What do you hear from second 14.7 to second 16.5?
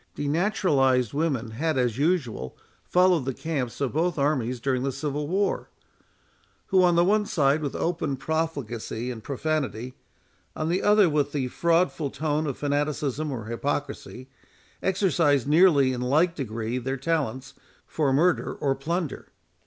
exercised nearly in like